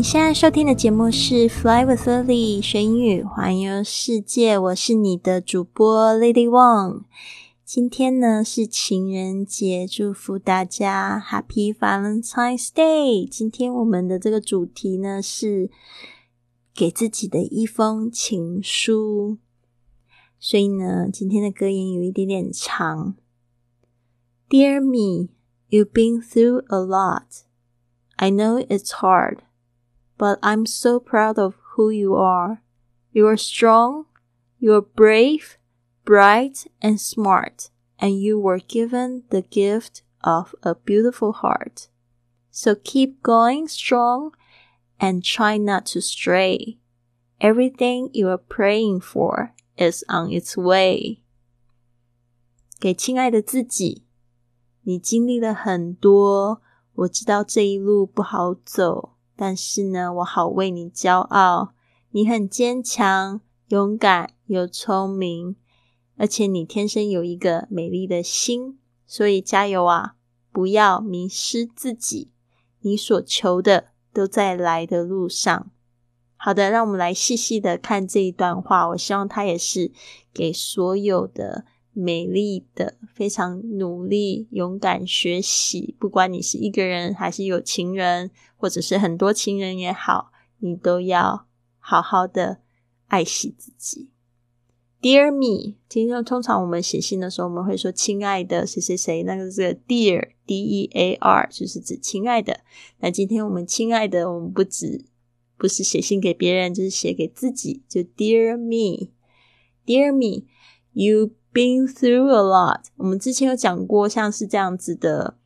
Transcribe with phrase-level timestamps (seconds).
[0.00, 7.02] 您现在收听的节目是《Fly with Lily》学英语环游世界，我是你的主播 Lily Wong。
[7.66, 13.28] 今天呢是情人节，祝福大家 Happy Valentine's Day。
[13.28, 15.68] 今天我们的这个主题呢是
[16.74, 19.36] 给自己的一封情书，
[20.38, 23.16] 所以呢今天的歌言有一点点长。
[24.48, 25.28] Dear me,
[25.68, 27.42] you've been through a lot.
[28.16, 29.40] I know it's hard.
[30.19, 32.61] but I'm so proud of who you are.
[33.11, 34.05] You are strong,
[34.59, 35.57] you are brave,
[36.03, 41.87] bright, and smart, and you were given the gift of a beautiful heart.
[42.51, 44.31] So keep going strong
[44.99, 46.79] and try not to stray.
[47.41, 51.21] Everything you are praying for is on its way.
[52.79, 54.05] 给亲爱的自己，
[54.83, 56.61] 你经历了很多，
[56.93, 59.17] 我知道这一路不好走。
[59.40, 61.72] 但是呢，我好为你骄傲。
[62.10, 65.56] 你很坚强、勇敢又聪明，
[66.18, 70.16] 而且你天生有一个美丽的心，所以加油啊！
[70.52, 72.30] 不要迷失自己，
[72.80, 75.70] 你所求的都在来的路上。
[76.36, 78.88] 好的，让我们来细细的看这一段话。
[78.88, 79.90] 我希望它也是
[80.34, 81.64] 给所有的。
[81.92, 85.96] 美丽的，非常努力、勇敢学习。
[85.98, 91.46] 不管你是一个人，还是有情人，或者是很多情人也好，你都要
[91.78, 92.60] 好好的
[93.08, 94.08] 爱惜自己。
[95.02, 102.60] Dear me，听说通常我们写信的时候，我们会说“亲爱的谁谁谁”，那个是 Dear，D E A R，就是指亲爱的。
[103.00, 105.06] 那今天我们亲爱的，我们不止
[105.56, 111.32] 不是写信给别人，就是写给自己，就 Dear me，Dear me，you。
[111.52, 115.36] Been through a lot，我们之前有讲过，像是这样子的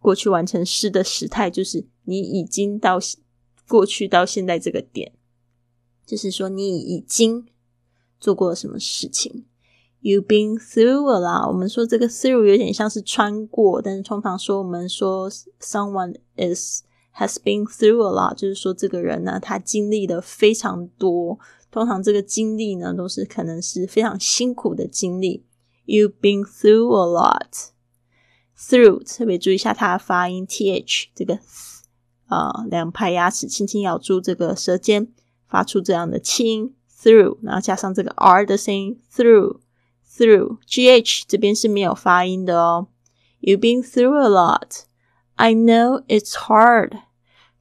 [0.00, 2.98] 过去完成式的时态，就是你已经到
[3.68, 5.12] 过去到现在这个点，
[6.04, 7.46] 就是说你已经
[8.18, 9.46] 做过什么事情。
[10.00, 15.30] You've been through a lot，我们说这个 through 有点像是穿过，但是通常说我们说
[15.60, 16.82] someone is
[17.14, 21.38] has been through a lot，就是说这个人呢，他经历的非常多，
[21.70, 25.44] 通常这个经历呢，都是可能是非常辛苦的经历。
[25.85, 27.69] You've been through a lot.
[28.57, 31.39] Through 特别注意一下它的发音，th 这个
[32.27, 35.13] 啊，两排牙齿轻轻咬住这个舌尖，
[35.47, 39.59] 发出这样的轻 through，然后加上这个 r 的声音 through
[40.09, 42.87] through gh 这边是没有发音的哦。
[43.39, 44.85] You've been through a lot.
[45.35, 46.89] I know it's hard.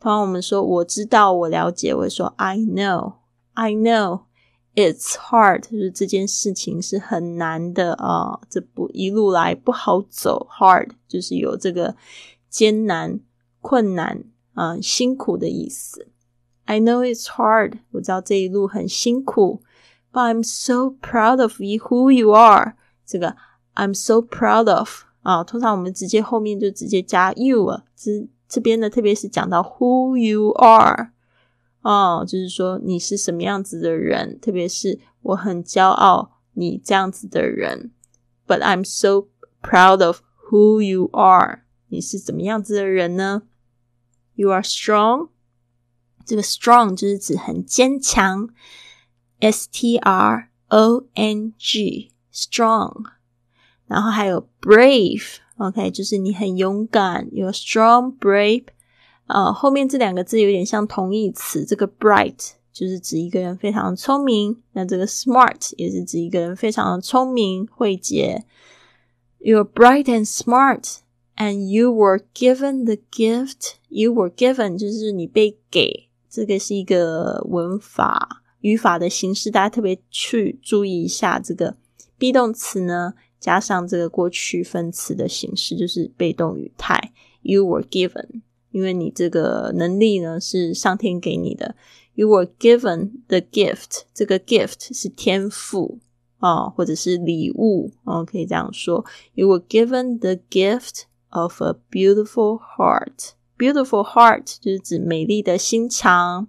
[0.01, 3.17] 通常我们说我知道，我了解，我会说 I know,
[3.53, 4.23] I know.
[4.74, 10.48] It's hard，就是这件事情是很难的啊，这不一路来不好走。
[10.50, 11.96] Hard 就是有这个
[12.50, 13.20] 艰难、
[13.60, 14.24] 困难
[14.54, 16.08] 啊、辛苦的意思。
[16.64, 19.62] I know it's hard，我知道这一路很辛苦。
[20.14, 22.76] But I'm so proud of you who you are。
[23.06, 23.36] 这个
[23.76, 27.84] I'm so proud of 啊，通常我们直接后面就直接加 you 啊。
[27.96, 28.10] 这
[28.48, 31.12] 这边呢，特别是讲到 who you are。
[31.82, 37.92] 哦，就是说你是什么样子的人，特别是我很骄傲你这样子的人。
[38.48, 39.28] But I'm so
[39.62, 41.64] proud of who you are。
[41.88, 43.44] 你是怎么样子的人呢
[44.36, 45.30] ？You are strong。
[46.26, 48.50] 这个 strong 就是指很坚强
[49.40, 53.06] ，S T R O N G strong。
[53.88, 58.68] 然后还有 brave，OK，就是你很勇敢，You're strong, brave。
[59.32, 61.66] 呃，后面这两个字有点像同义词。
[61.66, 68.46] 这个 bright 就是指一个人非常聪明，那这个 smart 也是指一个人非常聪明、慧捷。
[69.40, 70.98] You're bright and smart,
[71.36, 73.74] and you were given the gift.
[73.90, 81.40] You were given 就是你被给，这个是一个文法语法的形式，大家特别去注意一下。
[81.40, 81.76] 这个
[82.20, 87.12] be 动词呢，加上这个过去分词的形式，就是被动语态。
[87.42, 88.42] You were given.
[88.72, 91.76] 因为你这个能力呢是上天给你的
[92.16, 94.04] ，You were given the gift。
[94.14, 96.00] 这个 gift 是天赋
[96.40, 99.06] 啊，或者是礼物哦，可以这样说。
[99.34, 103.32] You were given the gift of a beautiful heart。
[103.58, 106.48] beautiful heart 就是指美丽的心肠。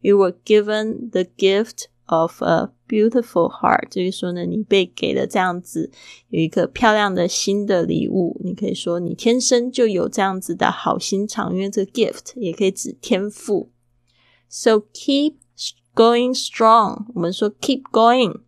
[0.00, 5.90] You were given the gift of a beautiful heart，就是说呢，你被给了这样子
[6.28, 8.40] 有一个漂亮的新的礼物。
[8.44, 13.70] 你可以说你天生就有这样子的好心肠，因为这个 gift 也可以指天赋。
[14.48, 15.36] So keep
[15.94, 18.40] going strong，我们说 keep going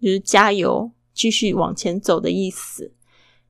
[0.00, 2.92] 就是加油，继续往前走的意思。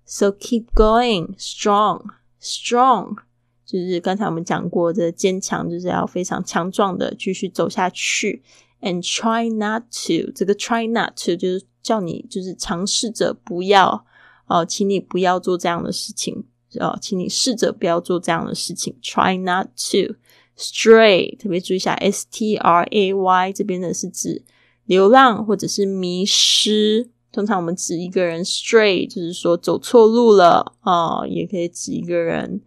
[0.05, 3.17] So keep going strong，strong。
[3.65, 8.45] 就是刚才我们讲过的坚强，就是要非常强壮的继续走下去。
[8.81, 14.05] And try not to，这个 try not to 就是叫你就是尝试着不要
[14.47, 16.45] 哦，请你不要做这样的事情
[16.79, 18.97] 哦，请你试着不要做这样的事情。
[19.03, 20.17] Try not to
[20.57, 24.45] stray，特别注意一下，s t r a y 这边呢是指
[24.85, 27.11] 流浪或者是迷失。
[27.33, 32.61] 通常我们指一个人 stray，就是说走错路了啊，也可以指一个人。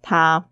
[0.00, 0.48] 他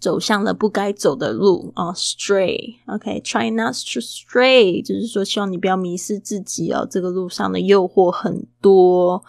[0.00, 6.86] 走向了不该走的路啊，stray，OK，try not to stray，就是说希望你不要迷失自己哦。
[6.90, 9.24] 这个路上的诱惑很多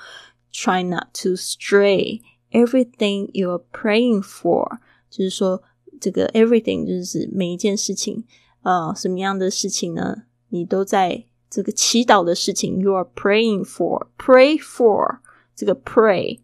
[0.54, 2.22] ，try not to stray。
[2.52, 4.80] Everything you are praying for，
[5.10, 5.62] 就是说
[6.02, 8.24] 这个 everything 就是每一件事情，
[8.64, 10.24] 呃，什么样的事情呢？
[10.50, 15.20] 你都在这个祈祷的事情，you are praying for，pray for
[15.56, 16.40] 这个 pray。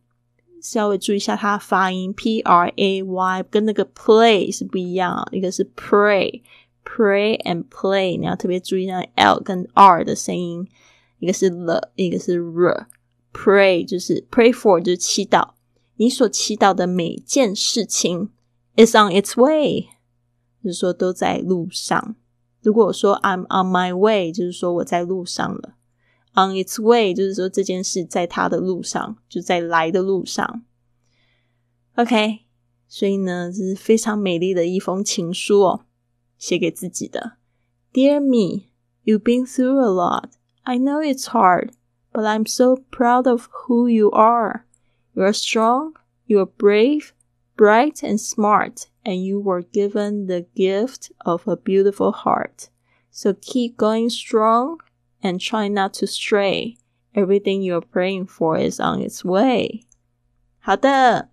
[0.66, 10.68] 稍微注意一下它发音，p r a y 跟那个 play 是不一样，一个是 pray，pray and play，你要特别注意那 l 跟 r 的声音，
[11.20, 15.50] 一个是 L，一个是 r，pray 就是 pray for 就是祈祷，
[15.98, 18.32] 你所祈祷的每件事情
[18.76, 19.90] is on its way，
[20.64, 22.16] 就是说都在路上。
[22.64, 25.76] 如果我说 I'm on my way，就是说我在路上了。
[26.35, 30.65] On its way，就是说这件事在它的路上，就在来的路上。
[31.97, 32.41] OK，
[32.87, 35.85] 所以呢，这是非常美丽的一封情书哦，
[36.39, 37.33] 写给自己的。
[37.93, 38.69] Dear me,
[39.05, 40.31] you've been through a lot.
[40.63, 41.71] I know it's hard,
[42.13, 44.67] but I'm so proud of who you are.
[45.15, 45.95] You're strong,
[46.27, 47.11] you're brave,
[47.57, 52.69] bright, and smart, and you were given the gift of a beautiful heart.
[53.11, 54.79] So keep going strong
[55.26, 56.78] and try not to stray.
[57.14, 59.86] Everything you're praying for is on its way.
[60.60, 61.30] 好的，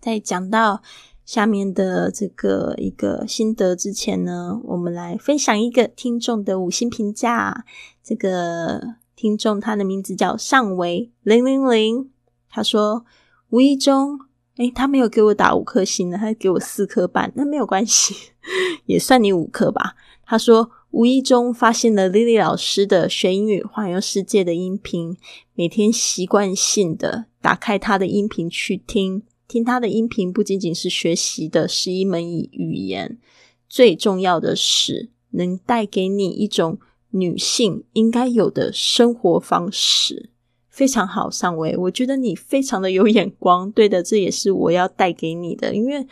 [0.00, 0.82] 在讲到
[1.24, 7.64] 下面的这个一个心得之前呢，我们来分享一个听众的五星评价。
[8.04, 12.10] 这个听众他的名字叫上维零零零，
[12.48, 13.04] 他说
[13.48, 14.20] 无意中，
[14.58, 18.14] 诶，他没有给我打五颗星呢，他给我四颗半，那没有关系，
[18.84, 19.96] 也算你五颗吧。
[20.24, 20.70] 他说。
[20.90, 25.16] 无意中发现了 Lily 老师的学英语环游世界的音频，
[25.54, 33.18] 每天习惯性的打开他的音频去听，听他的音频不仅仅是学习的是一门语言，
[33.68, 36.78] 最重要的是能带给你一种
[37.10, 40.30] 女性应该有的生活方式，
[40.70, 46.06] 非常好，上位，我觉得你非常的有眼光，对的，这也是我要带给你的，因为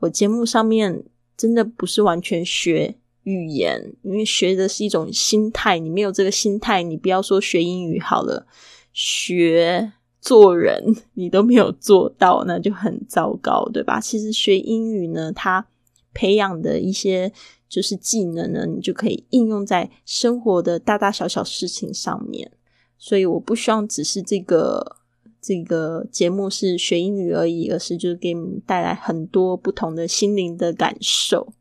[0.00, 1.04] 我节目上面
[1.36, 2.96] 真的不是完全学。
[3.26, 8.46] 语言，因为学的是一种心态，你没有这个心态，你不要说学英语好了，
[8.92, 14.00] 学做人你都没有做到，那就很糟糕，对吧？
[14.00, 15.66] 其实学英语呢，它
[16.14, 17.32] 培养的一些
[17.68, 22.52] 就是技能呢，你就可以应用在生活的大大小小事情上面。
[22.96, 24.98] 所以我不希望只是这个
[25.42, 31.52] 这个节目是学英语而已，而是就是给你们带来很多不同的心灵的感受。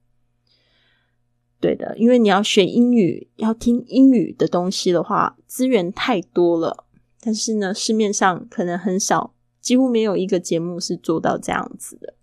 [1.65, 6.85] 对的，因为你要学英语，要听英语的东西的话，资源太多了。
[7.19, 12.13] 但是呢，市面上可能很少，几乎没有一个节目是做到这样子的。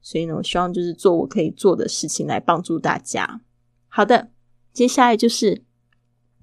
[0.00, 3.42] 所以呢，我希望就是做我可以做的事情来帮助大家。
[3.88, 4.30] 好的，
[4.72, 5.60] 接下来就是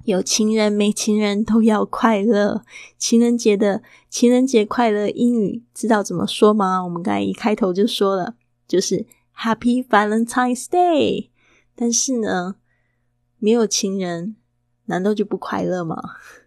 [0.04, 2.62] 有情人没情人都要快乐。
[3.00, 6.84] 情人节的情人节快乐英语知道怎么说吗？
[6.84, 8.36] 我们刚才一开头就说了，
[8.68, 11.30] 就是 Happy Valentine's Day。
[11.76, 12.56] 但是呢，
[13.38, 14.36] 没有情人，
[14.86, 16.02] 难道就不快乐吗？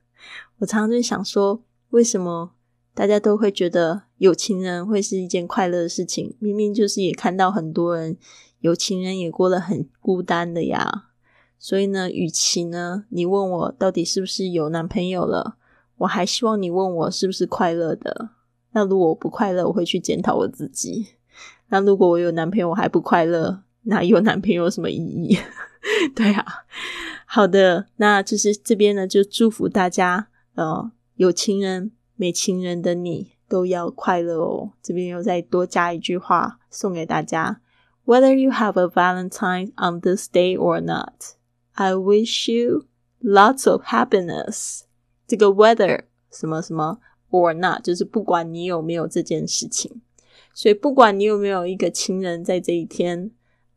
[0.59, 2.53] 我常常就想说，为什么
[2.95, 6.35] 大家都会觉得有情人会是一件快乐的事情？
[6.39, 8.17] 明明就是也看到很多人
[8.61, 11.05] 有情人也过得很孤单的呀。
[11.59, 15.57] 所以呢，与其呢，你问我到底是不是有男朋友了，
[15.99, 18.31] 我还希望你问我是不是快乐的。
[18.73, 21.09] 那如果我不快乐，我会去检讨我自己。
[21.69, 23.63] 那如果我有男朋友，我还不快乐？
[23.83, 25.39] 那有男朋友有什么意义？
[26.15, 26.45] 对啊，
[27.27, 34.73] 好的，那就是这边呢，就祝福大家，呃，有情人没情人的你都要快乐哦。
[34.83, 37.61] 这边又再多加一句话，送给大家。
[38.05, 41.37] Whether you have a Valentine on this day or not,
[41.73, 42.87] I wish you
[43.23, 44.81] lots of happiness.
[45.27, 46.99] 这个 whether 什么什么
[47.31, 50.01] or not 就是不管你有没有这件事情，
[50.55, 53.31] 所以不管你有没有一个情人在这一天